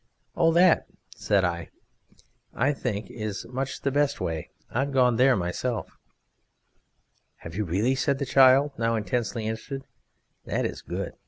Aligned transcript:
"Oh 0.35 0.51
that," 0.53 0.87
said 1.15 1.45
I, 1.45 1.65
"that, 2.09 2.23
I 2.55 2.73
think, 2.73 3.11
is 3.11 3.45
much 3.45 3.81
the 3.81 3.91
best 3.91 4.19
way; 4.19 4.49
I've 4.71 4.93
gone 4.93 5.17
there 5.17 5.35
myself." 5.35 5.95
"Have 7.35 7.53
you 7.55 7.65
really?" 7.65 7.93
said 7.93 8.17
the 8.17 8.25
child, 8.25 8.71
now 8.79 8.95
intensely 8.95 9.45
interested. 9.45 9.83
"That 10.43 10.65
is 10.65 10.81
good! 10.81 11.13